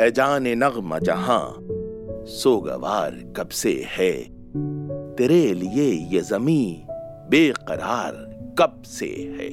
[0.00, 1.56] ए जाने नगमा जहाँ
[2.26, 4.12] सोगवार कब से है?
[5.14, 6.84] तेरे लिए ये जमी
[7.30, 8.12] बेकरार
[8.58, 9.48] कब से है?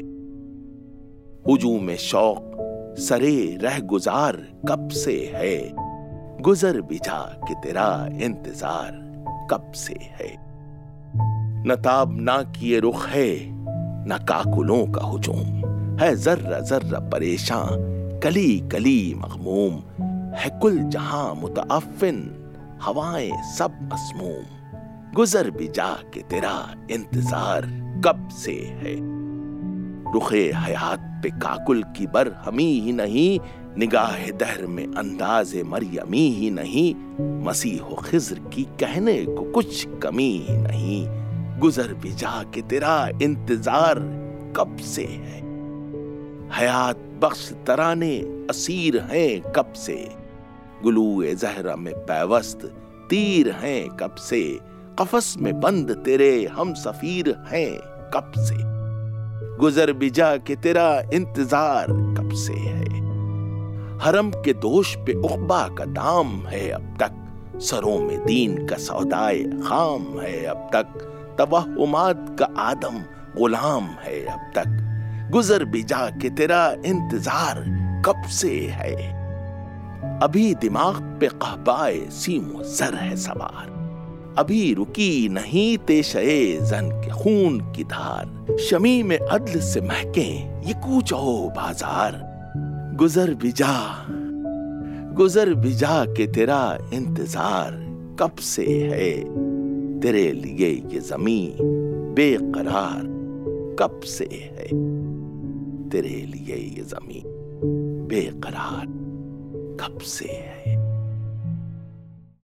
[1.47, 2.57] हुजूम शौक,
[2.99, 4.35] सरे रह गुजार
[4.69, 5.75] कब से है?
[6.41, 8.91] गुजर बिजा कि तेरा इंतज़ार
[9.51, 10.35] कब से है?
[11.67, 13.35] नताब ना किए रुख है,
[14.07, 15.45] न काकुलों का हुजूम।
[15.99, 17.89] है जर्रा जर्रा परेशान,
[18.23, 20.05] कली कली मखमूम
[20.37, 22.17] है कुल जहाँ मुतअफिन,
[22.81, 27.61] हवाएँ सब मसमूम। गुजर भी जा के तेरा इंतज़ार
[28.05, 28.95] कब से है?
[30.13, 33.39] रुखे हयात पे काकुल की बर हमी ही नहीं,
[33.77, 36.95] निगाह दहर में अंदाज मरियमी ही नहीं।
[37.43, 41.07] मसीह खिज्र की कहने को कुछ कमी ही नहीं।
[41.59, 43.99] गुजर भी जा के तेरा इंतज़ार
[44.57, 45.48] कब से है?
[46.53, 48.17] हयात बख्श तराने
[48.49, 50.11] असीर हैं कब से?
[50.83, 52.59] गुलूए जहरा में पैवस्त,
[53.09, 54.59] तीर हैं कब से?
[54.99, 57.71] कफस में बंद तेरे हम सफीर हैं
[58.13, 58.55] कब से?
[59.57, 62.85] गुजर बिजा के तेरा इंतज़ार कब से है?
[63.99, 69.43] हरम के दोष पे उखबा का दाम है अब तक। सरों में दीन का सौदाए
[69.43, 70.85] खाम है अब तक।
[71.39, 73.01] तवहुमात का आदम
[73.37, 74.85] गुलाम है अब तक।
[75.31, 77.57] गुजर बिजा के तेरा इंतज़ार
[78.05, 78.93] कब से है?
[80.23, 83.67] अभी दिमाग पे कहबाए सीमो सर है सवार।
[84.39, 90.27] अभी रुकी नहीं तेशे जन के खून की धार। शमी में अदल से महके
[90.67, 92.19] ये कूचो बाज़ार।
[92.97, 93.75] गुजर बिजा
[95.15, 97.71] गुजर बिजा के तेरा इंतज़ार
[98.19, 99.13] कब से है?
[99.99, 101.55] तेरे लिए ये जमी
[102.15, 103.01] बेकरार
[103.79, 104.67] कब से है?
[105.89, 107.23] तेरे लिए ये ज़मीन
[108.09, 108.85] बेकरार
[109.79, 110.78] कब से है?